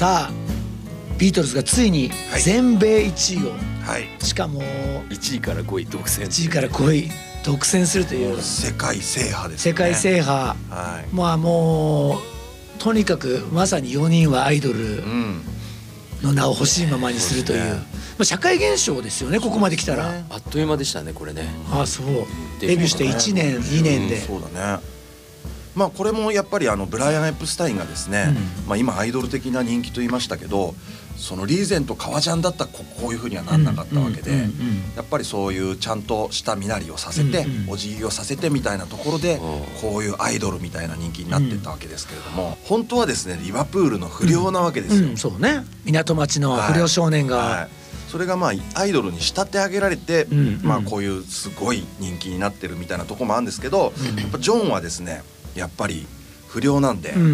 [0.00, 0.32] さあ
[1.18, 2.10] ビートルズがついに
[2.42, 3.50] 全米1位を、
[3.84, 4.24] はい。
[4.24, 6.22] しかも1位から5位独占。
[6.22, 7.10] 1位から5位
[7.44, 9.72] 独占するという世界制覇ですね。
[9.72, 10.56] 世界制覇。
[10.70, 11.14] はい。
[11.14, 12.18] まあもう
[12.78, 15.42] とにかくまさに4人はアイドルうん。
[16.22, 17.80] の名を欲しいままにするというそうですね。
[17.82, 21.46] まあ、社会現象ですよねここまで来たら、ねあっという間でしたねこれね。
[21.70, 22.06] ああそう。
[22.58, 24.99] デデビューして1年2年で、そうだね
[25.74, 28.34] まあこれもやっぱりあのブライアン・エプスタインがですね、
[28.66, 30.74] まあ今アイドル的な人気と言いましたけど
[31.20, 39.40] そのリーゼント革ジャンだったらここういうふうにはなんなかったわけで、うんうんうんうんやっぱりそういうちゃんとした身なりをさせて、うんうんお辞儀をさせてみたいなところで、うん。
[39.80, 45.08] こういうアイドルみたいな人気になってったわけですけれども、本当はですねリバプールの不良なわけですよ。
[45.10, 45.64] うん、そうね。
[45.84, 47.68] 港町の不良少年が、はい。
[48.08, 50.60] それがまあアイドルに仕立て上げられて、んうん。
[50.62, 55.22] まあこういうすごい人気になってるみたいなところもあるんですけど、やっぱジョンはですね
[55.54, 56.06] やっぱり
[56.48, 57.26] 不良なんで、うんう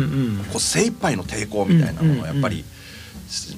[0.43, 0.45] ん。
[0.53, 2.65] こう精一杯の抵抗みたいなものをやっぱり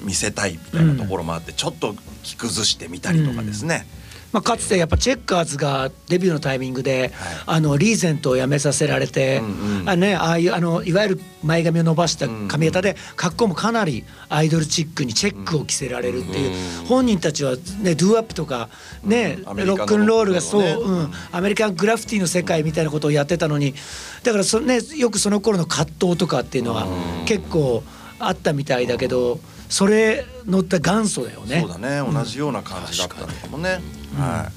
[0.03, 3.85] 見せたいみたいなところもあってちょっと着崩してみたりとかですね、
[4.31, 7.11] まあ、かつてやっぱチェッカーズがデビューのタイミングで、
[7.45, 9.89] あのリーゼントをやめさせられて、うんうん。
[9.89, 18.69] あね、ああいうあのいわゆる前髪を伸ばした髪型で格好もかなりアイドルチックにチェックを着せられるっていう、本人たちはねドゥアップとか
[19.03, 19.65] ね、うん。
[19.65, 20.73] ロックンロールがそう、ね。
[20.73, 23.73] うん、アメリカングラフィティの世界みたいなことをやってたのに
[24.23, 26.87] だからそ、ね、よくその頃の葛藤とかっていうのは
[27.25, 27.83] 結構
[28.19, 29.39] あったみたいだけど
[29.69, 31.61] それ乗った元祖だよね。
[31.61, 32.11] そうだね。
[32.11, 33.79] 同じような感じだったのかもね、
[34.17, 34.51] はい、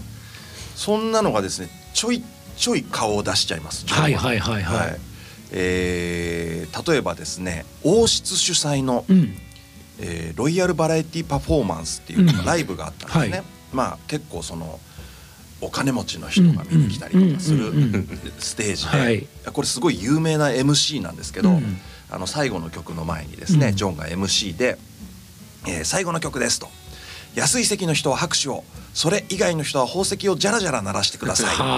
[0.74, 2.24] そんなのがですねちょい
[2.56, 3.84] ちょい顔を出しちゃいます。
[3.86, 4.62] ジョンはいはいはい。
[4.62, 4.98] はい。
[5.52, 9.36] えー例えばですね王室主催の、うん。
[10.00, 13.44] えーロイヤルバラエティパフォーマンスっていうライブがあったんですね、はい。
[13.73, 14.80] まあ結構その
[15.62, 17.73] お金持ちの人が見に来たりとかする
[18.39, 21.78] ステージで、はいこれすごい有名な MC なんですけど、うん
[22.11, 24.77] あの最後の曲の前にですね、うんジョンが MC で、
[25.67, 26.68] えー最後の曲です」と
[27.34, 31.68] 「安い席の人は拍手をそれ以外の人は宝石をジャラジャラ鳴らしてください」という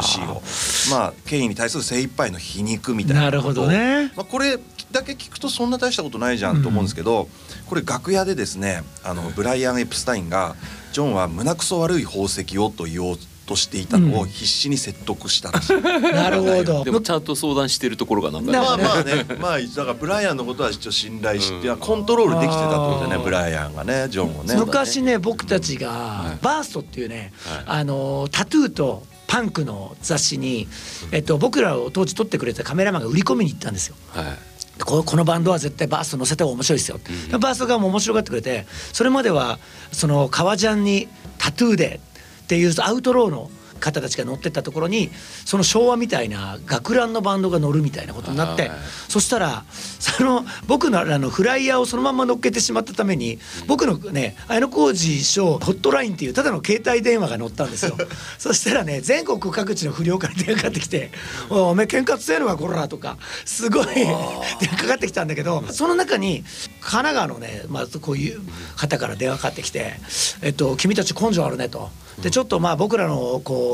[0.00, 0.42] MC を
[0.90, 4.58] まあ権威に対する精一杯の皮肉みたいななるほどねまあ、これ
[4.94, 7.28] だけ聞くとそんな大したことないじゃんと思うんですけど、
[7.68, 10.54] これ楽屋でですねあのブライアン・エプスタインが
[10.92, 13.16] ジョンは胸くそ悪い宝石をと言おう
[13.46, 15.76] としていたのを必死に説得したらしい。
[15.82, 16.84] なるほど。
[16.84, 24.54] でもちゃんと相談してるところがなんかなまあまあね、まあだからブライアンのことは一応信頼して、コントロールできてたってことでね、ブライアンがね、ジョンをね。
[24.54, 27.32] 昔ね僕たちがバーストっていうね、
[27.66, 30.68] あのタトゥーとパンクの雑誌に、
[31.10, 33.96] えっと、僕らを当時撮ってくれたカメラマンが売り込みに行ったんですよ。
[34.10, 37.00] はいここのバンドは絶対バースト載せた方が面白いですよ、
[37.38, 39.58] バーストがもう面白がってくれてそれまでは
[39.92, 41.08] その革ジャンに
[41.38, 42.00] タトゥーで
[42.42, 43.50] っていうアウトローの
[43.84, 45.10] 方たちが乗ってったところに
[45.44, 48.70] その昭和みたいな学ランのバンドが乗るみたいなことになってはい
[49.08, 57.96] そしたらその僕のらのフライヤーをそのまま乗っけてしまったために僕のね綾小路賞ホットラインっていうただの携帯電話が乗ったんですよ。
[58.38, 61.10] そしたらね全国各地の不良から電話かかってきて
[61.50, 66.44] 「おめえ喧嘩強えのかこら」とかすごい電話かかってきたんだけどその中に
[66.80, 68.40] 神奈川のね、まあ、こういう
[68.76, 69.94] 方から電話かかってきて
[70.42, 71.90] 「えっと、君たち根性あるね」と。
[72.22, 73.73] でちょっとまあ僕らのこ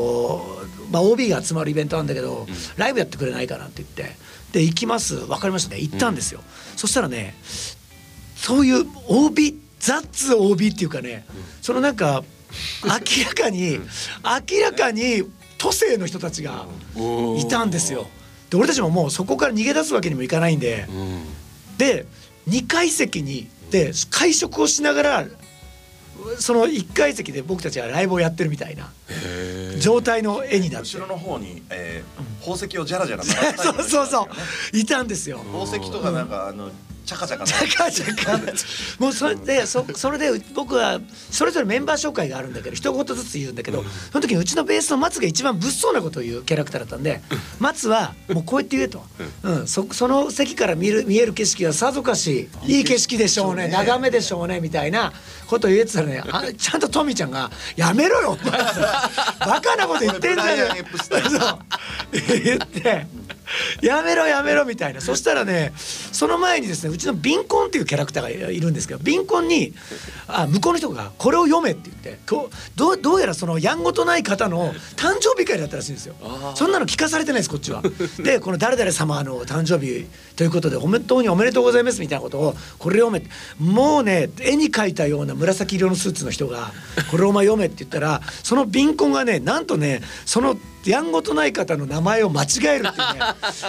[0.91, 2.47] まあ、OB が集まるイベントなんだけど、
[2.77, 4.15] ライブやってくれないかなって言って。
[4.51, 5.15] で行きます。
[5.15, 5.79] 分かりましたね。
[5.79, 6.41] 行ったんですよ、
[6.75, 7.35] そしたらね
[8.35, 11.25] そういう OB ザッツ OB っていうかね、
[11.61, 12.23] そのなんか
[12.83, 13.79] 明らかに
[14.49, 15.23] 明らかに
[15.57, 16.65] 都政の人たちが
[17.37, 18.09] いたんですよ。
[18.49, 20.85] で俺たちももうそこから逃げ出すわけにもいかないんで、
[21.77, 22.05] で
[22.49, 25.25] 2階席にで会食をしながら
[26.39, 28.91] その1階席で僕たちはライブをやってるみたいな。
[29.81, 30.97] 状態の絵になって。
[30.97, 34.29] 後ろの方に、えー、宝石をジャラジャラ鳴らしたい そうそうそ
[34.73, 34.77] う。
[34.77, 35.39] いたんですよ。
[35.39, 36.69] 宝石とかなんかあの
[37.05, 37.45] チャカチャカ。
[37.45, 38.39] チャカチャカ。
[38.99, 40.99] もうそれでそそれで僕は
[41.29, 47.21] それぞれメンバー紹介があるんだけど一言ずつ言うんだけどその時にうちのベースの松が一番物騒なことを言うキャラクターだったんで
[47.59, 49.03] 松はもうこうやって言えと、
[49.43, 55.11] うん、そその席から見る見える景色はさぞかしいい景色でしょうね眺めでしょうねみたいな
[55.47, 58.51] ことを言えてたらねあちゃんとトミちゃんが「やめろよお前。
[59.39, 62.43] バカなこと言ってんじゃねブライアンエプスタインえそう。
[62.43, 63.07] 言って
[63.81, 65.01] 「やめろやめろ」みたいな。
[65.01, 65.73] そしたらね
[66.11, 69.73] その前にですねうちのビンコンっていうキャラクターがいるんですけどビンコンに
[70.27, 76.15] あ向こうの人が「これを読め」って言ってこうどうどうやらそのやんごとない方の誕生日会だったらしいんですよ。
[76.55, 77.81] そんなの聞かされてないですこっちは。
[78.23, 80.05] でこの誰々様の誕生日
[80.35, 83.23] ということで本当におめでとうございますみたいなことをこれ読め
[83.59, 86.71] もうね絵に描いたような紫色のスーツの人が
[87.09, 93.19] 「これお前読め」って言ったらそのビンコンがねなんとねそのやんごとない方の名前を間違えるっていうね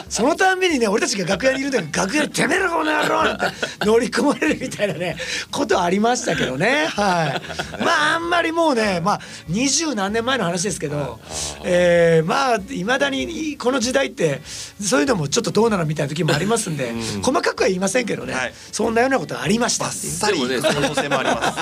[0.09, 3.47] そのたんびにね俺たちが楽屋にいるんだけど楽屋に「てめえらこの野郎!」なんて
[3.85, 5.17] 乗り込まれるみたいなね
[5.51, 6.87] ことありましたけどね。
[6.89, 7.41] は
[7.81, 7.83] い。
[7.83, 11.21] まああんまりもうねまあ二十何年前の話ですけど、
[11.65, 14.43] えー、まあいまだにこの時代って
[14.81, 16.93] そういうのもちょっとどうなのみたいな時もありますんで、
[17.23, 18.55] 細かくは言いませんけどね、はい。
[18.73, 19.87] そんなようなことありました。
[19.87, 21.53] っていうサリいく可能性もありま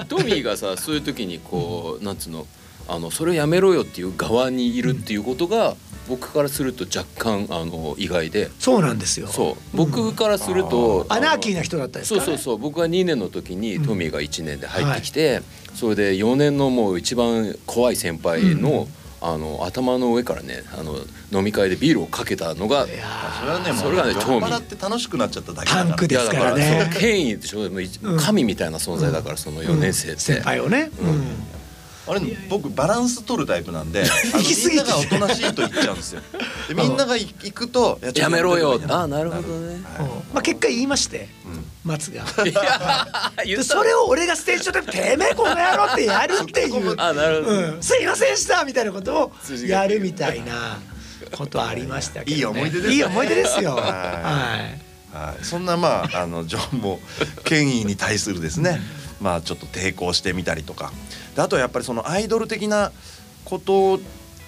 [0.00, 0.04] す。
[0.08, 2.46] トミーがさそういう時にこうなんつうの
[2.88, 5.74] あのそれやめろよっていう側にいるっていうことが
[6.08, 8.50] 僕からすると若干あの意外で。
[8.58, 9.26] そうなんですよ。
[9.26, 9.76] そう。
[9.76, 12.58] 僕からするとアナーキーなな人だったですかそうそうそう。
[12.58, 15.42] 僕が2年の時にトミーが1年で入ってきて、
[15.74, 18.86] それで4年のもう一番怖い先輩の,、
[19.20, 20.96] あの頭の上からねあの
[21.32, 23.04] 飲み会でビールをかけたのがいや
[23.40, 26.24] それはねもそうれがね酔っ払って楽しくなっちゃっただけだから。
[26.24, 27.70] だからね権威でしょ。
[28.18, 31.53] 神みたいな存在だからその4年生って、先輩をね、うん
[32.06, 32.20] あれ
[32.50, 34.04] 僕バランス取るタイプなんで、
[34.34, 36.22] 行き過ぎてみんながおとなしいと言っちゃうんですよ。
[36.68, 38.80] でみんなが行くとやめろよ。
[38.88, 39.74] あなるほどね。
[39.74, 39.82] うん
[40.34, 41.28] まあ結果言いまして、
[41.84, 42.24] 松が。
[43.64, 46.94] それを俺がステージ上で「てめえこの野郎」ってやるっていう。
[46.98, 49.32] あなるほど、うん、すいませんでしたみたいなことを
[49.66, 50.78] やるみたいな
[51.32, 52.94] ことありましたけど、ね、いい思い出ですね。
[52.94, 53.76] いい思い出ですよ。
[53.76, 53.82] はい。
[53.82, 54.84] はい。
[55.14, 56.98] はい、そんなまああのジョンも
[57.44, 58.80] 権威に対するですね
[59.20, 60.92] まあちょっと抵抗してみたりとか。
[61.34, 62.92] であとはやっぱりそのアイドル的な
[63.44, 64.00] こと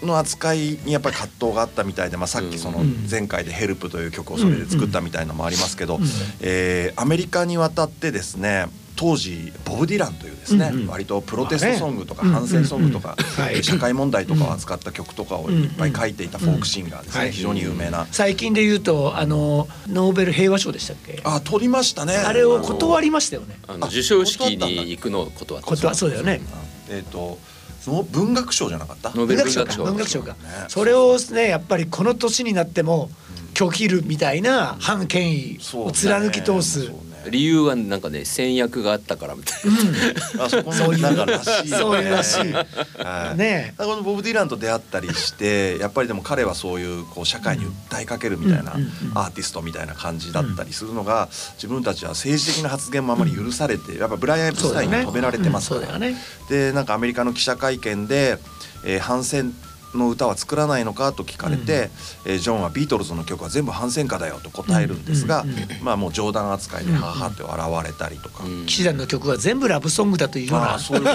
[0.02, 3.06] の扱いにやっぱり葛藤があったみたいで、まあ、さっきそのうん。
[3.10, 5.98] 前回で「ヘルプという曲をそれで作ったみたいのもありますけど、
[6.40, 8.66] えーアメリカに渡ってですね
[8.96, 10.86] 当時ボブ・ディランというですね、うんうん。
[10.88, 13.62] 割とプロテストソングとか反戦ソングとか、うんうんうんはい。
[13.62, 18.06] 社会問題とかを扱った曲とかをいっぱい書いていたフォークシンガーですね、はい非常に有名な。
[18.10, 21.20] 最近で言うとあのノーベル平和賞でしたっけ？
[21.24, 22.16] あ取りましたね。
[22.16, 23.58] あれを断りましたよね。
[23.68, 25.94] あの授賞式に行くのを断った。
[25.94, 26.40] そうだよね。
[26.88, 27.38] えっ、と
[27.86, 29.10] の文学賞じゃなかった？
[29.10, 29.90] ノーベル文学賞か。
[29.90, 30.64] 文学賞文学賞かね。
[30.68, 33.10] それをねやっぱりこの年になっても
[33.54, 36.86] 拒否るみたいな反権威を貫き通す。
[36.86, 41.02] そうね理由はなんかね戦略があったからみたいな、あそこそういう。
[41.02, 41.78] なんからしいよね。
[41.78, 42.52] そういうらしい。
[42.52, 43.38] はい。
[43.38, 49.18] ねだからこのボブ・ディランと出会ったりしてやっぱりでも彼はそういうこう社会に訴えかけるみたいなうんうんうん。
[49.18, 55.98] アーティストみたいな感じだったりするのが自分たちは政治的な発言もあまり許されてやっぱブライアン・エプスタインに止められてますから。
[55.98, 56.16] ね。
[56.48, 58.38] でなんかアメリカの記者会見で、
[58.84, 59.52] えー反戦
[59.96, 61.90] の歌は作らないのかと聞かれて、
[62.24, 65.66] えージョンはビートルズの曲は全部反戦歌だよと答えるんですが、うんうんうん。
[65.82, 68.66] まあもう冗談扱いでははって笑われたりとか、うん。
[68.66, 70.66] 騎士団の曲は全部ラブソングだというような。
[70.66, 70.78] まあ。
[70.78, 71.06] そういう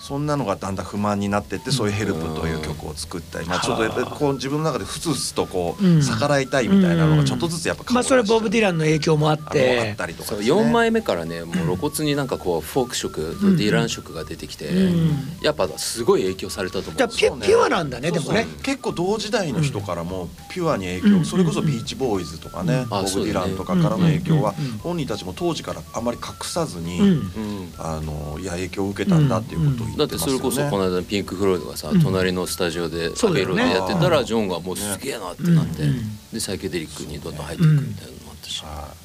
[0.00, 6.02] そんなのがだんだん不満になってってそういう「ヘルプという曲を作ったり、まあ、ちょっとやっぱりこう自分の中でふつふつとこううん。
[6.02, 10.60] 逆らいたいみたいなのがちょっとずつやっぱ顔まあそれはボブ・ディラランの影響もあっあてったりとかそうですね。
[10.60, 15.38] 4枚目からねもう露骨になんかこうフォーク色、んディラン色が出てきて、うん。
[15.42, 18.50] やっぱすごい影響されたと思うんじゃあですよピュピュアなんだねでもねそう。
[18.52, 27.20] そう結構同時代の人からもピュアに影響、うんそれこそビーチボーイズとかね、あボブ・ディランとかからの影響は本人たちも当時からあまり隠さずに、
[27.78, 30.06] あのいや影響を受けたんだっていうことを言だっますよね。
[30.06, 32.02] っててそれこそこの間のピンク・フロイドがさ、うん。
[32.02, 35.82] 隣のスタジオでアベロでやってたらジョンがもうすげえなってなって、
[36.32, 38.99] でサイケデリックにどんどん入っていくみたいなのもあったし、はい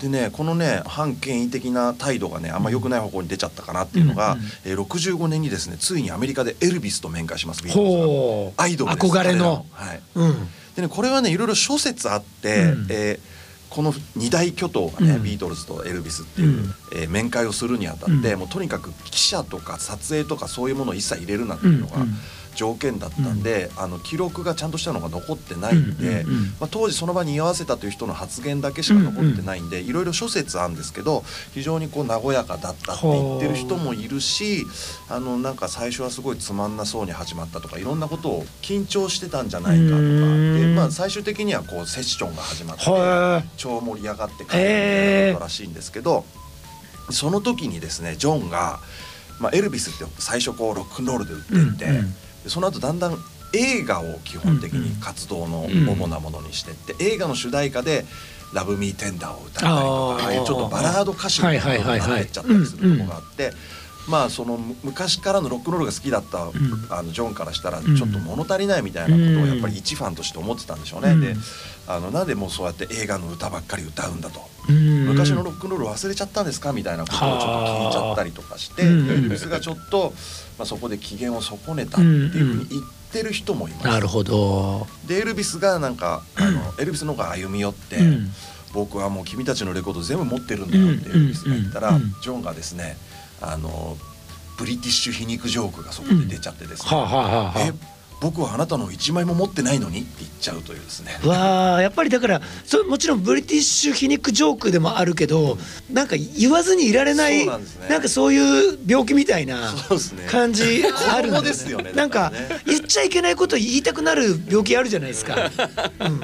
[0.00, 9.06] でねこのね反権威的な態度がねあんま良くない方向に出ちゃったかなっていうのが、うんうんえー65年にですねついにアメリカでエルビスと面会しますビートルズアイドルです。
[9.06, 9.66] 憧れの。
[9.72, 10.48] はい、うん。
[10.76, 12.86] でねこれはねいろいろ諸説あって、うん。
[12.90, 13.38] えー
[13.68, 15.22] この二大巨頭がね、うん。
[15.22, 16.74] ビートルズとエルビスっていう、うん。
[16.94, 18.38] えー面会をするにあたって、うん。
[18.38, 22.14] もうとにかく記者とか撮影とかそういうものを一切入れるなっていうのがうんうん
[22.58, 31.22] 条件だったんで、あの記録がちゃんとしたのが残ってないんで、うんうんうんまあ、当時その場に居合わせたという人の発言だけしか残ってないんで、いろいろ諸説あるんですけど
[31.54, 34.66] 非常にこう和やかだったって言ってる人もいるし
[35.08, 40.74] あのなんか最初はすごいつまんなそうに始まったとかいろんなことを緊張してたんじゃないかとかうで、ん。
[40.74, 46.24] まあ、最終的にはこうセッションが始まっては超盛り上がって帰るみたらしいんですけど、
[47.10, 48.80] その時にですねジョンが、
[49.40, 52.12] まあ、エルビスって最初こうロックンロールで売っていって、うんうん。
[52.12, 53.18] でその後だんだん
[53.54, 58.04] 映画を基本的に活動の主なものにしてって、映画の主題歌で
[58.54, 60.24] 「ラブ・ミー・テンダー」を歌ったりとかあー。
[60.24, 63.52] ああいうちょっとバラード歌手みたいなのになっちゃったりするとこがあって。
[64.08, 66.52] まあそのむ昔からのロックンロールが好きだった、ん。
[66.88, 67.94] あのジョンからしたらん。
[67.94, 71.10] ちょっと物足りないみたいなことをやっぱり一ファンとして思ってたんでしょうね。
[71.10, 71.20] うん。
[71.20, 71.36] で
[71.86, 74.40] あのなんでもうそうやって映画の歌ばっかり歌うんだと。
[74.70, 75.08] いうん。
[75.08, 76.72] 昔のロックンロール忘れちゃったんですか？
[76.72, 77.44] みたいなことをちょっと
[77.84, 79.22] 聞いちゃったりとかしてエはあうん。
[79.24, 80.14] ルビスがちょっと、
[80.58, 83.86] まあ、そこで機嫌を損ねたっていうふうに言ってる人もいます。
[83.86, 84.86] なるほど。
[85.06, 88.30] でエルビスがなんかあのエルビスの方が歩み寄って、うん。
[88.74, 91.94] 僕はもう君たちのレコード全部持ってるんだよってエルビスが言ったら、うん。
[91.96, 92.14] うん。
[92.20, 92.96] ジョンがですね
[93.40, 93.96] あの
[94.58, 96.90] ブリティッシュ皮肉ジョークがそこで出ちゃってですね、
[97.58, 97.72] え
[98.20, 101.18] 僕はあなたの一枚も持ってないのにって言っちゃうというですね。
[101.24, 105.56] わあやっぱりだからそもちろんブリティッシュ皮肉ジョークでもあるけど
[105.92, 107.88] なんか言わずにいられないそうなんですね。
[107.88, 110.26] なんかそういう病気みたいなそうですね。
[110.28, 112.32] 感じあるんですよねなんか
[112.66, 115.36] 言っちゃいけないこと言いたくなる病気あるじゃないですか。
[115.36, 116.20] うん、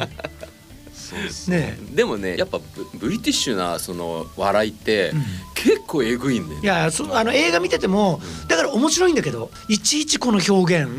[0.92, 1.78] そうですね。
[1.94, 5.24] でもねやっぱブブリティッシュなその笑いってうん。
[5.54, 6.62] 結構えぐいんだよね。
[6.62, 10.90] いやそあの映画見ててもだから面白いんだけどいちいちこの表現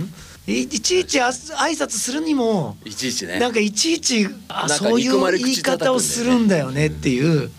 [0.48, 3.40] いいちいちあ挨拶するにもいちいちね。
[3.40, 7.50] なんかいちいちあそういう言い方をするんだよねっていう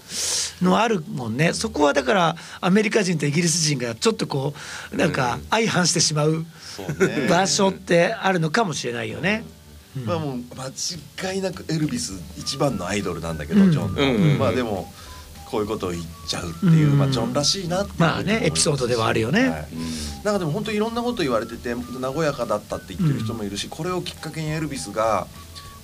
[0.63, 1.53] のあるもんね。
[1.53, 4.55] そこはだからアメリカ人とイギリス人がちょっとこ
[4.93, 7.27] うなんか相反してしまうそうね。
[7.29, 9.45] 場所ってあるのかもしれないよね。
[10.05, 13.73] まあもう間違いなくエルビス一番のアイドルなんだけど、うん。
[13.73, 14.39] ジョンの、うんうんうん。
[14.39, 14.93] まあでも
[15.51, 16.99] こういうことを言っちゃうっていう、うん。
[16.99, 19.49] まあジョンらしいなってまあねエピソードではあるよね。
[19.49, 19.69] はい。
[20.25, 25.27] なんかでも本当いろんなこと言われてて和やかだったって言ってる人もいるし、これをきっかけにエルビスが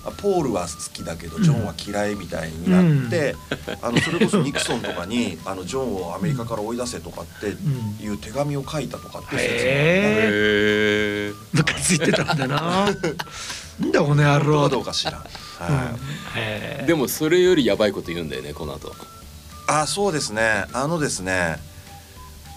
[0.04, 3.36] あポールは好きだけどジョンは嫌いみたいになって、
[3.80, 7.46] あのそれこそニクソンとかにあのジョンをアメリカから追い出せとかって
[8.02, 9.46] いう手紙を書いたとかって説もある。
[9.46, 11.32] へえへえ。
[11.52, 12.88] ムカついてたんだな。
[13.80, 14.64] なんだこの野郎。
[14.64, 15.14] かどうか知らん。
[15.14, 15.28] はい。
[16.38, 18.92] へえでもそれよりやばいこと言うんだよねこの後。
[19.80, 20.66] あそうですね。
[20.72, 21.56] あのですね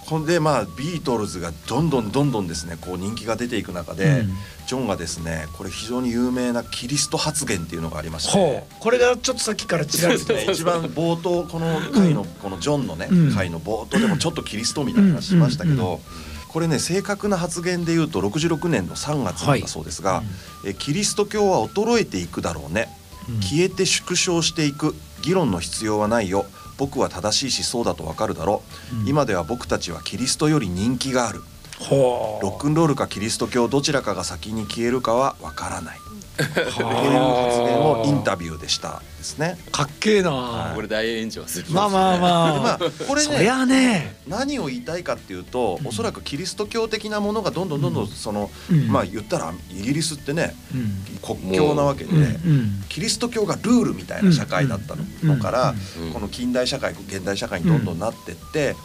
[0.05, 4.29] ほんでまあビートルズがどんどんどんどんですねこう人気が出ていく中で、うん。
[4.67, 8.73] ジョンがですねこれ非常に有名なキリスト発言っていうのがありましてほう。
[8.79, 13.33] これがちょっとさっきからちらりとね一番冒頭この回のこのジョンのねうん。
[13.33, 15.75] 回の冒頭でもちょっとキリストみたいな話しましたけうん。
[15.75, 15.83] うん。
[15.83, 16.01] ど
[16.49, 20.23] これね正確な発言で言うと66年の3月なんだそうですが
[20.65, 22.89] えキリスト教は衰えていくだろうね。
[23.29, 23.39] うん。
[23.39, 24.95] 消えて縮小していく。
[25.21, 26.45] 議論の必要はないよ
[26.77, 28.63] 僕は正しい思想だとわかるだろ
[28.93, 29.07] う、うん。
[29.07, 31.41] 今では僕たちはキリストより人気がある。
[31.79, 35.97] ロックンロールかキリスト教どちらかが先に消えるかはわからない
[36.37, 39.57] という発言をインタビューでしたですね。
[39.71, 41.65] かっけえな、これ大炎上する。
[41.69, 44.17] まあまあまあ、でまあこれねね。
[44.27, 48.87] 何を言いたいかっていうと、おそらくキリスト教的なものがどんどんどんどんその、うん。
[48.87, 51.37] まあ言ったらイギリスってねうん。
[51.37, 52.83] 国境なわけで、うんうん。
[52.89, 56.13] キリスト教がルールみたいな社会だったのから、うん。
[56.13, 58.75] この近代社会現代社会にどんどんなってって、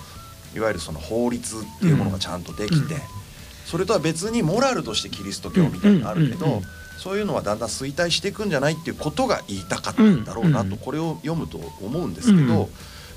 [0.55, 3.01] いわゆるその法律っていうものがちゃんとできて、うん。
[3.67, 6.53] それとは別にモラルとしてキリスト教みたいなのあるけど、うん。
[6.53, 6.59] うん。
[6.59, 6.65] うん
[7.03, 12.69] そういうのはだんだん衰退していくんじゃないっていうことが言いたかったんだろうなと、うんこれを読むと思うんですけど、うん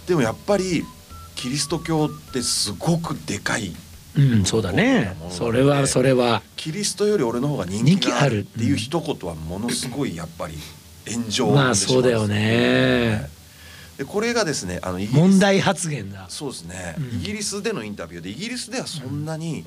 [0.07, 0.83] でもやっぱり
[1.35, 3.73] キリスト教ってすごくでかい
[4.17, 5.15] うんそうだね。
[5.29, 6.41] それはそれは。
[6.55, 10.55] キリストより俺の方が人気があるっていう一言はものすごいやっぱり
[11.09, 13.29] 炎上まあそうだよね。
[13.97, 16.25] でこれがですねあの問題発言だ。
[16.29, 17.19] そうですね、うん。
[17.19, 19.65] イギリスでのインタビューでイギリスではそんなに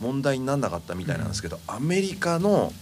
[0.00, 2.72] 問題にならなかったみたいなんですけど、アメリカの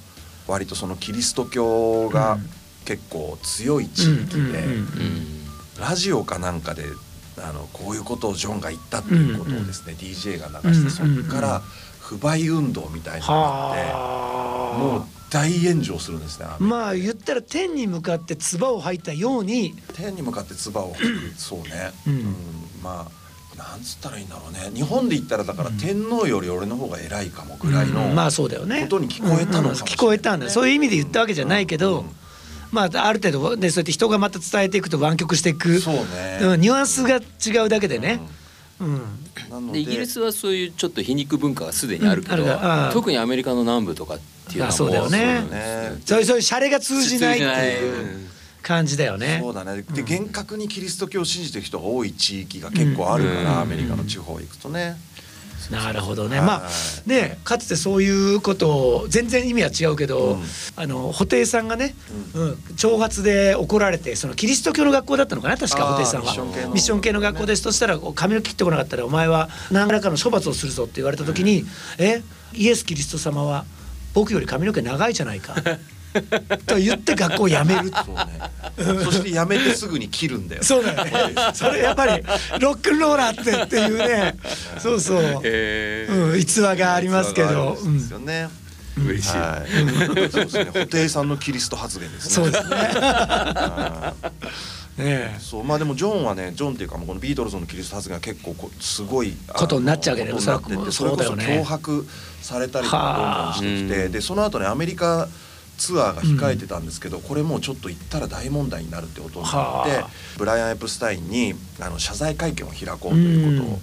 [0.46, 2.50] 割とそのキリスト教がうん。
[2.84, 4.62] 結構強い地域で。
[5.80, 6.84] ラジオかなんかで
[7.38, 11.62] あのこういうことをジョンが言ったっていうことをですね、DJ が流して、そこから
[11.98, 14.78] 不買運動みたいなのがあって、はあ。
[14.78, 16.46] もう大炎上するんですね。
[16.60, 19.74] まあ言ったら天に向かって唾を吐いたように。
[19.94, 21.34] 天に向かって唾を吐く。
[21.36, 22.34] そうね、うん。
[22.82, 23.23] まあ
[23.56, 24.70] なんつったらいいんだろうね。
[24.74, 28.14] 日本で言ったらだから天皇より俺の方が偉いかもぐらいの、うん。
[28.14, 28.82] まあそうだよね。
[28.82, 29.74] ことに聞こえたのかんうん。
[29.74, 30.50] 聞こえたんだ。
[30.50, 32.06] そういう意味で言ったわけじゃないけど、うん。
[32.72, 35.78] まあある程度ねそうやって人がまた伝えていくと湾曲していく。
[35.78, 36.38] そうね。
[36.42, 36.60] うん。
[36.60, 38.20] ニュアンスが違うだけでね、
[38.80, 39.00] うん。
[39.50, 42.44] なのででイギリスはそういうちょっと皮肉文化がすでにあるけど、
[42.92, 44.18] 特にアメリカの南部とかっ
[44.48, 45.44] ていうのはあそうだよね。
[46.04, 48.33] そういうそういうシャレが通じないっていう
[48.64, 49.38] 感じだよね。
[49.40, 49.82] そうだね。
[49.82, 53.60] で厳格にキリスト教を信じてる人が多い地域が結構あるから、うん。
[53.60, 54.96] アメリカの地方行くとね、
[55.70, 56.38] なるほどね。
[56.38, 56.68] はいまあ
[57.06, 60.42] ねかつてそういうことを全然意味は違うけど、うん。
[60.76, 61.94] あの布袋さんがね、
[62.34, 62.52] うん。
[62.76, 66.34] 挑発で怒られてそのキリスト教の学校だったのかな確か布袋さんは。
[66.68, 67.62] ミッション系の学校です。
[67.62, 71.66] としたら髪を切ってこなかったらお前は何らかの処罰をするぞって言われた時に
[71.98, 72.22] 「え
[72.54, 73.64] イエス・キリスト様は
[74.14, 75.54] 僕より髪の毛長いじゃないか」
[76.66, 77.90] と言って学校を辞める。
[77.90, 79.04] そうね。
[79.04, 80.62] そしてやめてすぐに切るんだよ。
[80.62, 81.34] そうだよね。
[81.52, 82.22] それやっぱり
[82.60, 84.36] ロックンローラーってっていうね。
[84.78, 86.32] そうそう、へー。
[86.32, 88.48] うん、逸話がありますけど、ですよね、
[88.96, 90.64] 嬉しい、はい、そうですね。
[90.72, 92.34] 布袋さんのキリスト発言ですね。
[92.34, 92.76] そうですね。
[92.76, 94.14] は
[94.98, 95.02] い。
[95.02, 95.64] ねそう。
[95.64, 102.06] まあでもジョンはねジョンっていうかもうこのビートルズのキリスト発言が結構こうすごいことになっちゃうわけだよことになっててそれこそ脅迫
[102.40, 104.08] されたりとかどんどんしてきてはあ。
[104.08, 105.28] でその後ねアメリカ
[105.76, 110.10] ツアーが控えてたんですけど、これもうちょっと行ったら大問題になるってことになってはあ。
[110.38, 113.80] ブライアン・エプスタインにあの謝罪会見を開こうということを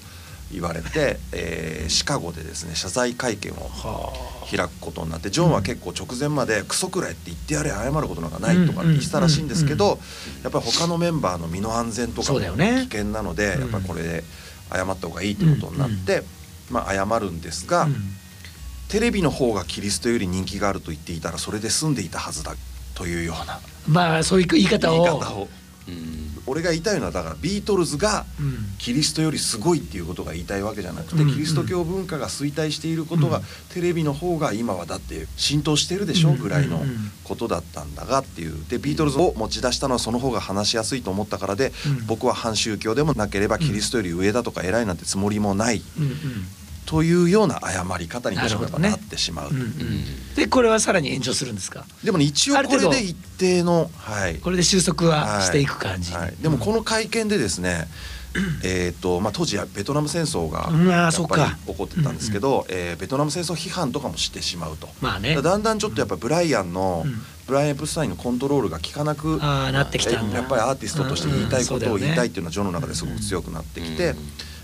[0.51, 4.13] 言われて、えーシカゴでですね謝罪会見をは
[4.50, 10.00] 開くことになってジョンは結構直前まで「クソくらいって言ってやれ謝ることなんかない」とか言ってたらしいんですけど
[10.43, 12.45] やっぱり他のメンバーの身の安全とかも危
[12.86, 14.24] 険なのでうんやっぱりこれで
[14.71, 16.24] 謝った方がいいってことになって
[16.69, 17.93] まあ謝るんですがあうん
[18.91, 22.55] テレビの方がキリストより人気があると言っていたらそれで済んでいたはずだ
[22.93, 23.62] というような。
[23.88, 25.01] まあそういう言い方を。
[25.01, 25.48] 言い方を。
[25.88, 26.41] うん。
[26.45, 28.57] 俺が言いたいのはだからビートルズがうん。
[28.79, 31.31] キリストよりすごいっていうことが言いたいわけじゃなくて、うん。
[31.31, 33.43] キリスト教文化が衰退していることが、うん。
[33.74, 38.65] テレビの方が今はだって浸透してるでしょ、うんぐらいのうんことだったんだがっていう。
[38.67, 42.05] でビートルズを持ち出したのはその方が話しやすいと思ったからで、うん。
[42.07, 45.81] 僕は反宗教でもなければキリストより上だとか偉いなんてつもりもない。
[45.98, 46.12] うんうん
[46.85, 49.50] というような謝り方にどうしなってしまう。
[49.50, 49.53] う。
[49.53, 50.35] んうん。
[50.35, 51.85] でこれはさらに炎上するんですか？
[52.03, 54.35] でもね一応これで一定のはい。
[54.35, 56.21] これで収束はしていく感じ、はい。
[56.23, 56.35] はい。
[56.41, 57.88] でもこの会見でですね、
[58.63, 61.35] えーとまあ、当時はベトナム戦争がやっぱ
[61.65, 64.89] り起こってたんですけど、えーベトナム戦争批判とかもしてしまうと。
[65.01, 65.41] まあね。
[65.41, 67.21] だんだんちょっとやっぱブライアンの、うん。
[67.47, 70.38] ブライアン・エプスタインのコントロールが効かなくなってきたんだ。
[70.38, 72.01] やっぱりアーティストとして言いたいことをうんうん。
[72.01, 74.17] 言いたいっていうのはジョンの中ですごく強くなってきて、うん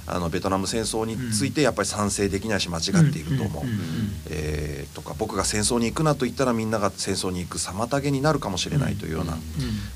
[0.07, 3.63] あのベトナム戦争についてやっぱり賛成できないし間違っていると思う。
[4.29, 9.39] えーとか僕が戦争に行くなと言ったらみんなが戦争に行く妨げになるかもしれないというようなうん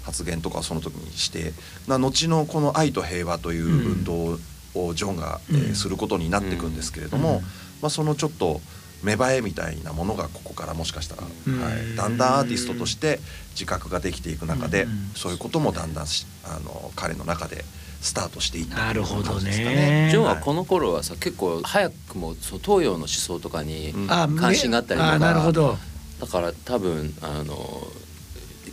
[0.04, 1.54] 発言とかをその時にして
[1.88, 4.40] な後のこの「愛と平和」という運動
[4.76, 7.42] をジョンが、えーうんすることになっていくんですけれども、うん
[7.82, 8.62] まあ、そのちょっと
[9.04, 11.62] 芽生えみたいなものがここからもしかしたら、うん。
[11.62, 13.20] はい、だんだんアーティストとして
[13.52, 15.12] 自覚ができていく中で、うん。
[15.16, 17.66] そういうこともだんだんしあの彼の中で
[18.02, 20.10] スタートしていったなるほど感じですかね。
[20.12, 25.14] ジョンはこの頃はさ結構早くもそう東洋の思想とかに関心があったりとか。
[25.14, 25.78] あなるほど。
[26.20, 27.88] だから多分あの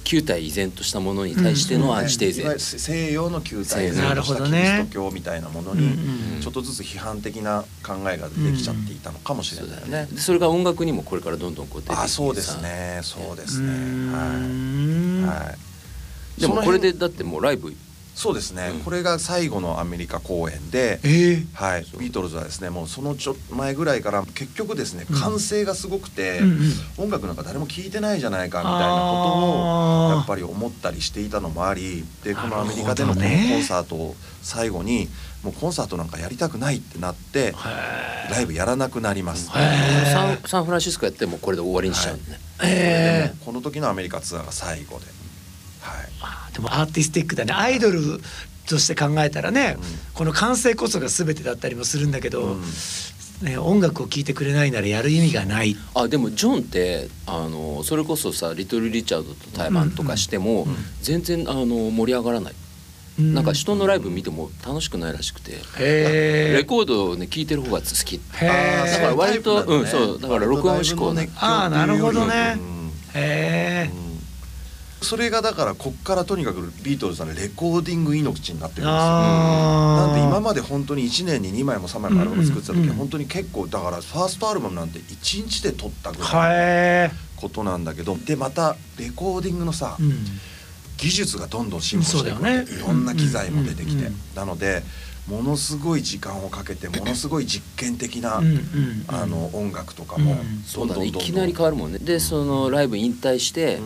[0.05, 4.85] 旧体依然としたものに対してのアンチテーゼ、いわゆる西洋の旧体なるほどとしたキリね。
[4.85, 6.41] スト教みたいなものにうんうん。
[6.41, 9.99] ちょっとずつ批判的な考えが出てきちゃっていたのかもしれないよね。
[9.99, 10.09] よね。
[10.13, 12.03] でそれが音楽にもこれからどんどんこう出てきてさ。
[12.05, 13.01] あそうですね。
[13.03, 13.69] そうですね。
[14.13, 14.25] は
[15.35, 15.55] い、は
[16.39, 17.75] い、でもこれでだってもうライブ
[18.19, 18.81] そうですね、うん。
[18.81, 25.21] これが最後のアメリカ公演でええはい、ビートルズはですねもうそのちょ前ぐらいから結局ですねうん。
[25.21, 26.41] 歓声がすごくて、
[26.97, 35.09] 音楽なんか誰も聴いてないじゃないかみたいなことをやっぱり思ったりしていたのもありでこのアメリカでのこのコンサートを最後に
[35.45, 37.55] もうコンサートなんかやりたくないってなって
[38.33, 39.47] ライブやらなくなります。
[39.47, 45.07] サンサンフランシスコやってもこれで終わりにしちゃうんだね、ええでもこの時のアメリカツアーが最後で、
[46.53, 47.53] でもアーティスティックだね。
[47.53, 48.21] アイドル
[48.69, 49.85] として考えたらね、うん。
[50.15, 52.63] この完成こそが全てだったりもするんだけど、うん。
[53.43, 55.77] ね、音楽を聴いてくれないならやる意味がない。
[55.95, 62.55] あでもジョンってあのそれこそさ「リトル・リチャード」と対バンとかしても、うんうん全然あの盛り上がらない、
[63.17, 68.21] なんか人のライブ見ても楽しくないらしくて、へレコードをね聴いてる方が好き。
[68.33, 68.47] だか
[69.03, 69.77] ら割とね。
[69.77, 72.57] うんそうだから録音志向ねあーなるほどね。
[72.59, 72.91] うん。
[73.15, 74.08] へえうん
[75.01, 78.93] それがだからこっからとにかくビートルズはねレコーディング命になってるんですよ。
[78.93, 90.13] あなんで今まで本当に1年に2枚も3枚もアルバム作ってた時うんうんは本当に結構だからファーストアルバムなんて1日で撮ったぐらいのことなんだけどでまたレコーディングのさうん。
[90.97, 94.11] 技術がどんどん進歩していくいろんな機材も出てきて。
[94.35, 94.83] なので
[95.29, 98.43] ものすごい時間をかけてものすごい実験的な
[99.09, 100.63] あの音楽とかもうん。
[100.67, 101.21] そうだどんどんどんどん。
[101.21, 101.99] ねいきなり変わるもんね。
[101.99, 103.85] でそのライブ引退して、うん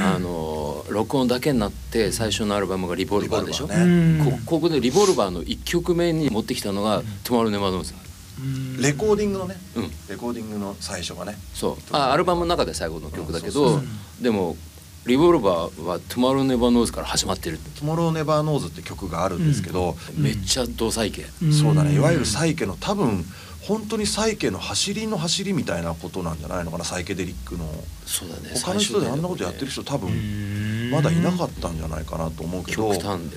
[0.00, 3.74] あの録音だけになって最初のアルバムが「リボルバー」でしょ、ね。
[3.76, 4.24] うん。
[4.24, 7.94] こここでリボルバーの1曲目に持ってきたのが「トゥマロネバーノーズ
[8.40, 8.80] うん。
[8.80, 9.90] レコーディングのねうん。
[10.08, 11.38] レコーディングの最初がね。
[11.54, 11.94] そう。
[11.94, 13.84] あアルバムの中で最後の曲だけど、うんそうそ
[14.20, 14.22] う。
[14.22, 14.56] でも
[15.04, 20.22] リボルバーは「トゥマロネバーノーズ」から始まってる「トゥモローネバーノーズ」って曲があるんですけど、うん。
[20.22, 21.26] めっちゃドサイケ。
[21.44, 21.52] ん。
[21.52, 21.94] そうだね。
[21.94, 23.26] いわゆるサイケの多分
[23.62, 27.66] 本当にサイケの走りの走りみたいなことなんじゃないのかなサイケデリックの。
[28.06, 30.90] そうだね他の人であんなことやってる人多分うん。
[30.90, 33.28] まだいなかったんじゃないかなと思うけど極端だよね。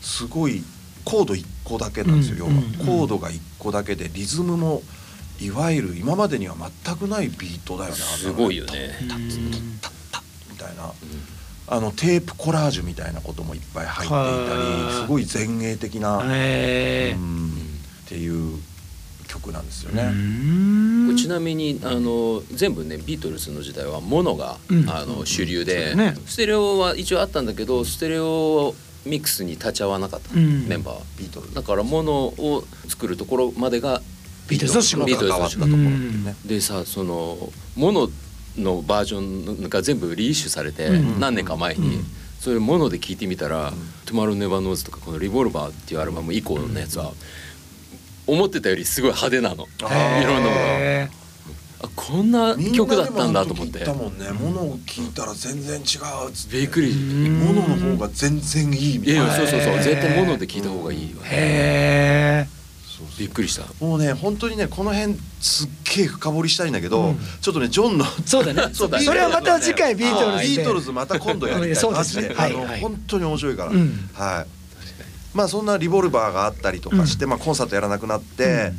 [0.00, 0.62] すごい
[1.04, 2.52] コード1個だけなんですよ要は。
[2.86, 4.82] コードが1個だけでリズムも
[5.40, 8.96] いわゆる今までには全くないビートだよねすごいよね。
[9.08, 10.92] タッタッタッみたいな
[11.66, 17.52] あのテープコラージュみたいなこともいっぱい入っていたはありすごい前衛的な、うん
[18.04, 18.60] っていう
[19.32, 20.02] 曲なんですよね。
[20.02, 21.16] うん。
[21.16, 24.90] ちなみにあの全部ねビートルズの時代はモノが、うん。
[24.90, 26.14] あの主流で、だね。
[26.26, 28.74] ステレオは一応あったんだけどステレオ
[29.06, 30.68] ミックスに立ち会わなかった、うん。
[30.68, 31.00] メンバーは。
[31.18, 31.54] ビートルズ。
[31.54, 34.02] だからモノを作るところまでが
[34.48, 36.48] ビートルズの仕事ビートルズ関わの仕事ったところ。
[36.48, 38.10] でさそのモノ
[38.58, 41.20] のバージョンが全部リイッシュされて、うん。
[41.20, 42.04] 何年か前に、うん。
[42.38, 47.12] それモノで聞いてみたらん「トゥマロネバーノーズ」とかこの「リボルバー」っていうアルバム以降のやつは、
[48.26, 49.66] 思ってたよりすごい派手なの。
[50.20, 50.50] いろんなの。
[50.50, 51.10] がへ
[51.82, 53.80] あこんな曲だったんだと思って。
[53.80, 55.82] でもんね、ものを聞いたら全然違う
[56.30, 56.58] っつって。
[56.58, 56.94] びっくり。
[56.94, 59.24] ものの方が全然いいみたいな。
[59.24, 59.74] いやそうそうそう。
[59.82, 61.22] 絶対モノで聞いた方がいいわ。
[61.22, 61.26] ー。
[61.30, 62.46] へ
[62.84, 63.18] そうそう。
[63.18, 63.64] びっくりした。
[63.84, 67.18] もうね本当にねこの辺すっげえ深掘りしたいんだけど、うん。
[67.40, 68.70] ちょっとねジョンのーそうだね。
[68.74, 70.56] そうだねそれはまた次回ビートルズで。
[70.56, 71.76] ビートルズまた今度やりたい。
[71.76, 72.32] そうですね。
[72.36, 72.62] マジはい。
[72.62, 72.64] はい。
[72.66, 74.08] あの本当に面白いから、うん。
[74.14, 74.61] はい
[75.34, 78.72] まあそんなリボルバーがあったりとかして、まあ、コンサートやらなくなって、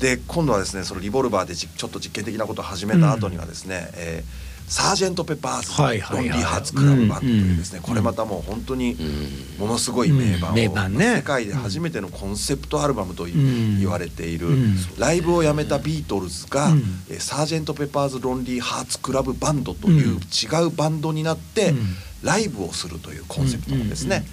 [0.00, 6.28] で今度はですねそのリボルバーでじちょっと実験的なことを始めた後にはですね、えーサージェント・ペッパーズはいはいはい。
[6.28, 7.84] ロンリー・ハーツ・クラブバンドというですね、うん。
[7.84, 9.60] これまたもう本当にうん。
[9.60, 10.56] ものすごい名盤を、うん。
[10.56, 11.16] 名盤ね。
[11.18, 13.78] 世界で初めてのコンセプトアルバムというん。
[13.78, 14.76] 言われている、うん。
[14.98, 16.82] ライブをやめたビートルズが、うん。
[17.08, 20.16] えーサージェント・ペッパーズ・ロンリー・ハーツ・クラブバンドといううん。
[20.16, 21.78] 違うバンドになって、うん
[22.22, 24.24] ライブをするというコンセプトのですね、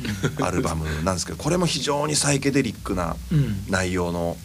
[0.42, 3.66] アルバムなんですけどこれも非常にサイケデリックなうん。
[3.70, 4.38] 内容の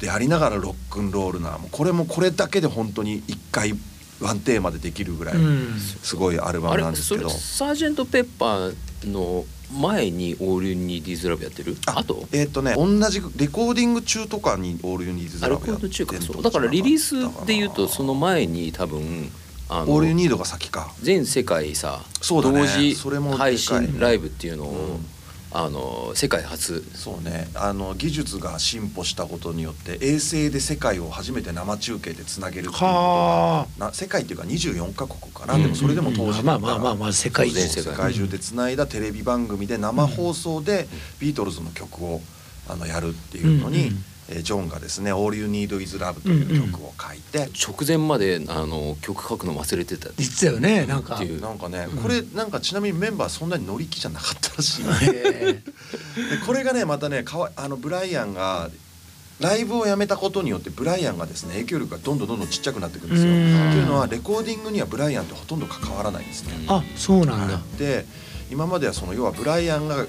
[0.00, 3.74] でありながらロックンロールなこれもこれだけで本当に一回
[4.20, 5.78] ワンテーマでできるぐらいうん。
[5.78, 7.28] すごいアルバあムなんですけど。
[7.28, 8.74] サージェント・ペッパー
[9.06, 11.76] の前に「オール・ニー・ディーズ・ラブ」やってる？
[11.86, 12.28] あと？
[12.32, 16.16] えっ、とね同じレコーディング中とかに「オールユニーズ・ザ・ラブ」あレコード中か。
[16.20, 16.42] そう。
[16.42, 19.43] だからリリースで言うとその前に多分あ
[19.82, 20.92] オールユのニードが先か。
[21.02, 22.60] 全世界さそうだね。
[22.60, 22.94] 同時
[23.36, 25.06] 配信ライブっていうのをうん。
[25.56, 26.82] あの世界初。
[26.94, 27.48] そうね。
[27.54, 35.62] あの技術が進歩したことによって衛星で世界を初めて生中継でつなげるっていうことはがな世界っていうか24カ国かな、うん。
[35.62, 40.88] でもそれでも当時まあまあまあまあ世界世界中でつないだテレビ番組で生放送で
[41.20, 42.20] ビートルズの曲を
[42.68, 50.08] あのやるっていうのに、うんうんえージョンがですね「All You Need Is Love」という曲を書いて、直前まであの曲書くの忘れてた。
[50.16, 51.16] 言ってたよねなんか。
[51.16, 51.40] っていう。
[51.40, 52.02] なんかね、うん。
[52.02, 55.62] これなんかちなみにメンバーそんなに乗り気じゃなかったらしいへで
[56.46, 58.70] これがねまたねかわあのブライアンが
[59.40, 63.32] ライブをやめたことによってブライアンがですね影響力がどんどんどんどんちっちゃくなっていくんですよ。
[63.32, 63.72] うん。
[63.72, 66.54] というのはレコーディングにはブライアンってほとんど関わらないんですね。
[66.66, 67.60] ーあそうなんだ。
[67.78, 68.06] で
[68.50, 70.06] 今まではその要はブライアンが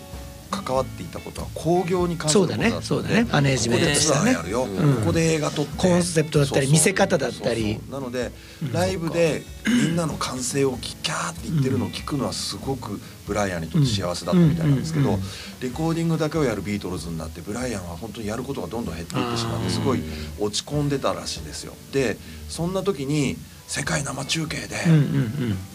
[0.51, 2.53] 関わっていたことは興行に関すること。
[2.53, 2.81] そうだね。
[2.81, 3.27] そうだね。
[3.31, 4.95] マネージメントとここでやるよ、うん。
[4.95, 5.77] ここで映画撮って。
[5.77, 7.73] コンセプトだったり見せ方だったり。
[7.73, 8.01] そうそう。
[8.01, 8.31] なので
[8.63, 8.71] うん。
[8.73, 15.21] ライブでみんなの歓声をキャーって言ってるのを聞くのはすごくブライアンにとって幸せだったみたいなんですけどうんうん
[15.61, 20.03] レコーディングだけをやるビートルズになってブライアンは本当にやることがどんどん減っていってしまってすごい
[20.39, 21.73] 落ち込んでたらしいんですよ。
[21.91, 22.17] で
[22.49, 24.75] そんな時に世界生中継で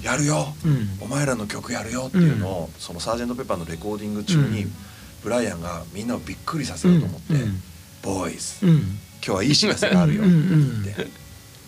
[0.03, 0.71] やるよ、うん。
[0.71, 0.89] うん。
[1.01, 4.73] お前らの曲やるよっていうのを、そのサージェント・ペッパーのレコーディング中に、うん。
[5.23, 7.63] ブライアンがみんなをびっくりさせようと思って「うん。
[8.03, 8.79] ボーイズ、うん。
[8.79, 11.09] 今日はいい知らせがあるよ」うんうんって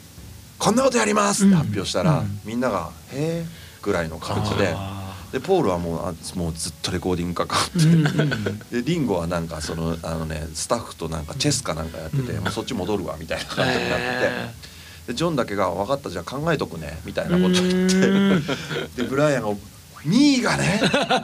[0.59, 2.41] 「こんなことやります!」って発表したら、うん。
[2.47, 3.47] みんなが「へえ」
[3.83, 8.59] ぐらいの感じであでポールはもうあもうずっとレコーディングかかって、ーうんうん。
[8.71, 12.45] でリンゴはなんかそのあのねスタッフとなんかチェスかなんかやってて、うん。
[12.45, 14.72] もうそっち戻るわみたいな感じになって
[15.07, 17.97] でジョンだけが「分かったじゃあ考えとくね」みたいなことを言って。
[17.97, 18.47] うん。
[18.97, 19.49] でブライアンが
[20.07, 20.81] 「2位がね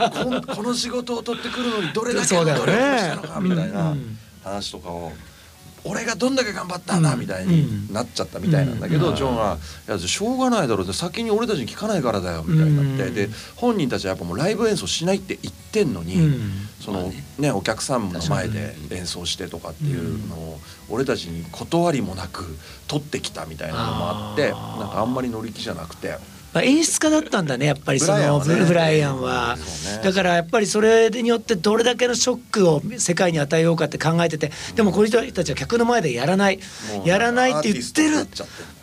[0.54, 4.18] この仕事を取ってくるのにどれだけの努力をしたのか」みたいなうん。
[4.44, 5.12] 話とかを
[5.84, 7.20] 「俺がどんだけ頑張ったんだ」うん。
[7.20, 9.00] みたいになっちゃったみたいなんだけうん。
[9.00, 13.04] どジョンは「いやしょうがないだろう先に俺たちに聞かないからだよ」みたいにな。
[13.04, 13.14] ってうん。
[13.14, 16.14] で本人たちはやっぱもうライブ演奏しないって言ってんのに。
[16.14, 16.68] うん。
[16.80, 17.24] そのまあね。
[17.38, 26.16] ねお客さんの前で演奏してとかっていうのを俺たちに断りもなく取ってきたみたいなのもあってなんかあんまり乗り気じゃなくて
[26.52, 29.56] まあ、演出家だったんだねやっぱりそのブブライアンは。
[30.02, 36.58] だからやっぱりそれによってどれだけのショックを世界に与えようかって考えててでもこの人たちは客の前でやらない。
[37.04, 38.26] やらないって言ってる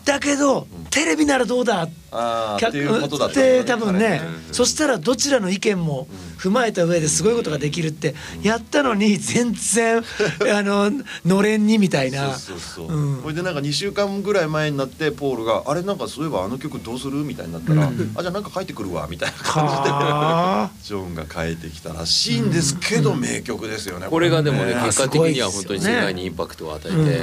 [0.06, 1.84] だけどテレビならどうだ？
[1.84, 1.90] っ
[2.72, 4.22] ていうことだったんだで多分ね。
[4.24, 9.98] 彼そしたらどちらの意見も踏まえた上ですごいことができるってやったのに全然
[10.54, 10.92] あの
[11.26, 12.36] のれんにみたいな。
[12.36, 13.22] そうそうそう、うん。
[13.24, 18.12] これでなんか2週間ぐらい前になってポールが「あれなんかそういえばあの曲どうする?」みたいになったら「うん。
[18.16, 19.38] あじゃあなんか書いてくるわ」みたいな。
[19.44, 20.70] 感はあ。
[20.84, 24.82] じ でジョンが書いてきたらしいんですけど、名曲ですよねこれがでもねね。
[24.86, 27.22] 結果的には本当に世界にインパクトを与えて、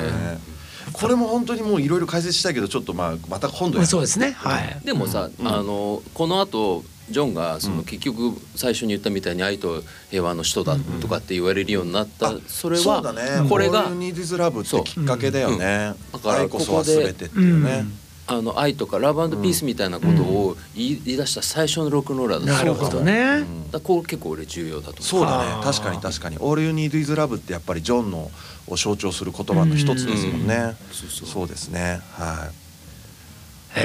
[0.93, 3.87] これも本当にもういろいろ解説したいけどちょっとまあまた今度やる。
[3.87, 4.33] そうですね。
[4.33, 4.81] はい。
[4.85, 5.49] でもさ、うん。
[5.49, 7.85] あのこの後ジョンがそのうん。
[7.85, 13.23] 結局最初に言ったみたいに愛と平和の首都だとかって言われるようになった、あそれそうだね。
[13.23, 16.21] はこれが All You Need Is Love ってきっかけだよね、うん。
[16.21, 17.85] だから愛こここで全てっていうね、
[18.27, 23.41] あの愛とかラブピースみたいなことを言い出した最初のロックンローラーだなるほどね。
[23.41, 23.71] うん。
[23.71, 25.03] だこれ結構俺重要だと思う。
[25.03, 25.63] そうだね。
[25.63, 28.31] 確かに確かに「All You Need Is Love」ってやっぱりジョンの
[28.67, 30.95] を象徴する言葉の一つですもんね、うん。
[30.95, 32.01] そうそうそうですね。
[32.13, 32.63] はい。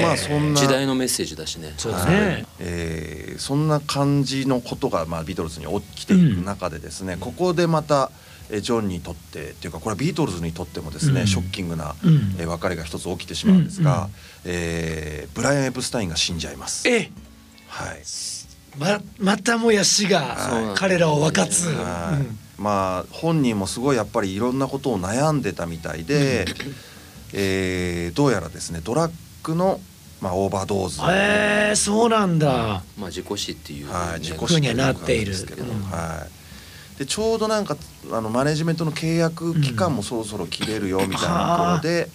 [0.02, 1.72] まあそんな時代のメッセージだしね。
[1.78, 2.46] そうですはいね。
[2.60, 8.10] えーそんな感じのことが、まあ、ビートルズに起きていく中でですね、ここでまた、
[8.50, 11.26] えジョンにとってっていうかこれはビートルズにとってもですね、うん。
[11.28, 12.34] ショッキングな、うん。
[12.38, 14.10] えー別れが一つ起きてしまうんですが、うん
[14.46, 16.88] えーブライアン・エプスタインが死んじゃいます。
[16.88, 17.10] え
[17.68, 18.02] はい。
[18.76, 22.20] ままたもや死が彼らを分かつ、はい。
[22.20, 26.46] うんまあ本人もすごいやっぱりいろんなことを悩んでたみたいで、
[27.32, 29.12] えーどうやらですねドラッ
[29.44, 29.80] グの、
[30.20, 32.82] まあ、オーバードーズ、へえそうなんだ。
[32.98, 35.32] まあ自己死っていうね、はい、自己ふうにはなっている。
[35.32, 35.82] ですけどうん。
[35.82, 36.26] は
[36.96, 37.76] い、でちょうどなんか
[38.10, 42.10] あのマネジメントの契約期間もそろそろ切れるよみたいなところで、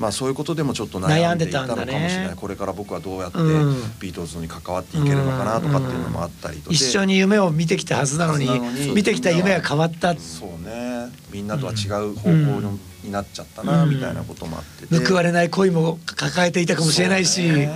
[0.00, 2.28] まあ、そういうことでもちょっと悩んでいたのかもしれない。
[2.28, 3.74] ねこれから僕はどうやってうん。
[4.00, 8.48] ビートルズに関わっていけるのかなとかっていうのもあったりとで一緒に夢を見てきたはずなのに
[8.94, 10.16] 見てきた夢が変わった。
[10.16, 11.12] そうね。
[11.30, 13.90] みんなとは違う方向のになっちゃったなうん。
[13.90, 14.86] みたいなこともあって。
[14.86, 17.68] て報われない恋も抱えていたかもしれないし、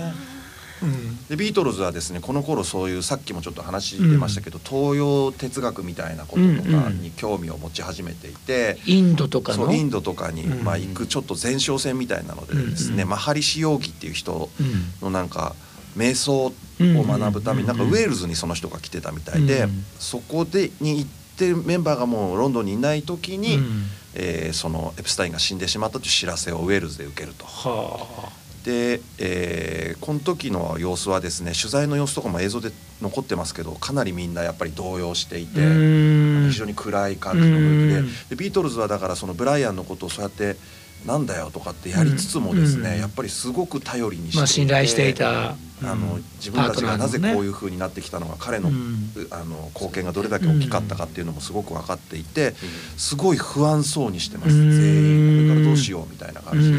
[1.29, 10.65] でビートルズはですねこの頃そういうさっきもちょっと話出ましたけど、東洋哲学みたいなこととかに興味を持ち始めていて、インドとかインドとかに、うん。
[10.65, 15.55] まあ、行くちょっと前哨戦みたいなのでですね、うんマハリシヨーギっていう人うんのなんか
[15.97, 19.85] 瞑想を学ぶためになんかウェールズにその人が来てたみたいで、うん。
[19.99, 23.85] そこでに行ってるメンバーがもうロンドンにいない時に、うん。
[24.15, 27.47] えーそのエプスタインが死んでしまったという知らせをウェールズで受けると。
[28.71, 35.61] はで、えーこの時の様子はですね取材の様子とかも映像で残ってますけどかなりみんなやっぱり動揺していあて。
[35.61, 36.51] うん。
[36.51, 40.57] 非常に暗い感じの雰囲気でビートルズはだからそのブライアンのことをそうやって
[41.07, 43.01] なんだよとかってやりつつもですね、うん。
[43.01, 46.25] やっぱりすごく頼りにしてまあ信頼していたあのうん。
[46.37, 49.11] 自分たちがなぜこういう風になってきたのか彼の,、うん。
[49.31, 52.55] あの貢献がどれだけ大きかったかっていうのもすごく分かっていて
[52.97, 54.57] すごい不安そうにしてます。
[54.57, 54.71] うん。
[54.71, 54.95] 全
[55.41, 56.79] 員これからどうしようみたいな感じで。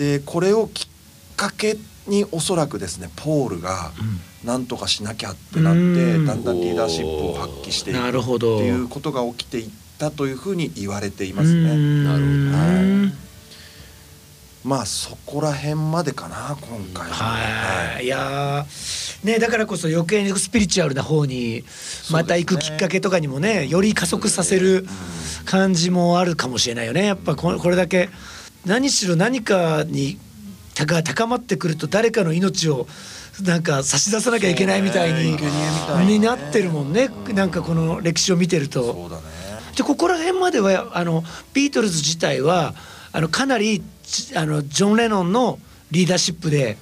[0.00, 3.92] うんでこれをきっかけにおそらくですねポールが
[4.44, 4.66] なん。
[4.66, 6.26] とかしなきゃってなってうん。
[6.26, 8.60] だんだんリーダーシップを発揮していくなってるほど。
[8.60, 11.70] いうことが起きていったというふうに言われていますね。
[11.70, 12.04] うん。
[12.04, 13.28] なるほどはい。
[14.64, 17.14] まあそこら辺までかな今回は。
[17.14, 18.08] はい、い。
[18.08, 21.64] やーねだからこそ余計にスピリチュアルな方に
[22.10, 24.86] また行くきっかけとかにもねより加速させる
[25.44, 27.06] 感じもあるかもしれないよね。
[27.06, 28.10] やっぱここれだけ
[28.68, 30.18] 何しろ何かに
[30.74, 32.86] たが高まってくると誰かの命を
[33.42, 35.36] なんか差し出さなきゃいけないみたいに
[36.06, 37.08] になってるもんね。
[37.34, 39.10] なんかこの歴史を見てると。
[39.76, 42.74] でここら辺まではあのビートルズ自体は
[43.12, 45.58] あのかなりちあのジョン・レノンの
[45.90, 46.76] リーダーシップで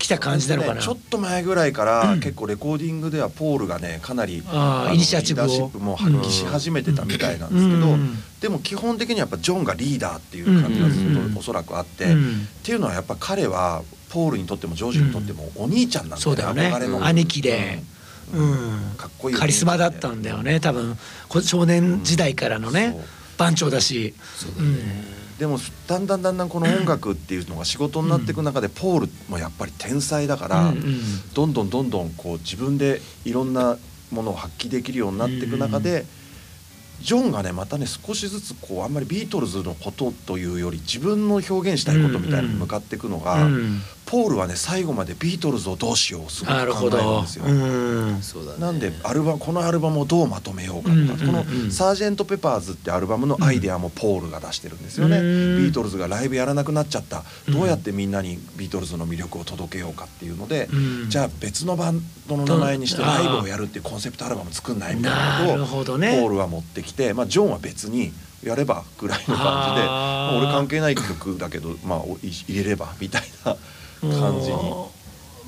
[0.00, 0.74] 来た感じなのかな。
[0.76, 0.80] ね。
[0.80, 2.20] ちょっと前ぐらいから、うん。
[2.20, 5.46] 結構レコーディングではポールがねかなりイニシアチブを。
[5.46, 8.18] リーダーシップも発揮し始めてたみたいなんですけど、うん。
[8.40, 12.40] でも基本的にはやっぱジョンがリーダーっていう感じがずっとおそらくあって、うん。
[12.40, 16.72] っていうのはやっぱ彼はポールにとってもジョージにとってもお兄ちゃんなんだそうだよね。
[16.72, 17.82] 憧れの兄貴で、
[18.32, 18.94] うん。
[18.96, 20.96] かっこいいカリスマだったんだよね多分。
[21.28, 23.02] こ少年時代からのね、そう。
[23.36, 24.14] 番長だし。
[24.58, 30.74] うんでもだんだんだんだんこの音楽っていうのが仕事になっていく中で、ポールもやっぱり天才だから、
[31.32, 33.78] どんどんどんどんこう自分でいろんな
[34.12, 36.04] ものを発揮できるようになっていく中で、
[37.00, 47.44] ジョンがねまたね少しずつこうあんまりビートルズのことというより自分の表現したいことみたいに向かっていくのが、うんポールはね最後までビートルズをどうしようをすごなるほく考えるんどですよ。
[47.44, 48.22] うん。
[48.22, 48.58] そうだね。
[48.58, 51.18] なんでアルバムこのアルバムをどうまとめようかとか、うんうんうん。
[51.18, 55.58] この「サージェント・ペパーズ」ってアルバムのアイデアもポールが出してるんですよね、うん。
[55.58, 57.22] ビートルズがライブやらなくなっちゃった。
[57.46, 57.54] うん。
[57.54, 61.10] どうやってみんなにビートルズの魅力を届けようかっていうので、うん。
[61.10, 65.12] じゃあ別のバンドの名前にしてライブをやるっていうコンセプトアルバム作んないみたい
[65.46, 66.18] なことをほどね。
[66.20, 69.88] ポールは持ってきて、まあ、ジョンは別にやればぐらいの感じで
[70.38, 73.56] 俺関係ない曲だけど、まあ、入れればみたいな
[74.00, 74.90] 感じに。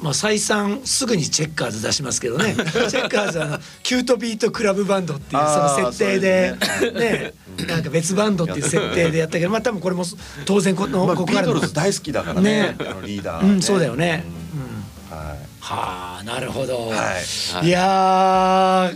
[0.02, 2.54] まあ再三すぐにチェッカーズ出しますけどね。
[2.90, 7.34] チェッカーズはあのキュートビートクラブバンドっていうその設定でそうね。
[7.68, 10.04] なんか別バンドっていう設定でやったけどまあ多分これも
[10.44, 12.76] 当然このまあ、ここからのビートルズ大好きだからねね。
[13.04, 14.24] リーダー、うんそうだよね。
[15.10, 15.16] うん。
[15.16, 15.38] はい。
[15.60, 16.98] はあなるほど、はい。
[17.54, 17.66] はい。
[17.68, 18.92] いや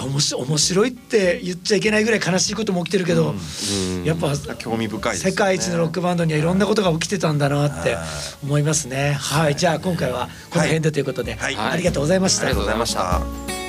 [0.00, 5.18] ー面白面白いって言っちゃいけないぐらい悲しいことも起きてるけど、うんやっぱ興味深いね。
[5.18, 8.06] 世界一のロックバンドにはいろんなことが起きてたんだなってはい。
[8.44, 9.12] 思いますね。
[9.12, 11.56] はい、じゃあ今回はこの辺でということで、はい。
[11.56, 12.46] ありがとうございました。
[12.46, 13.59] ありがとうございました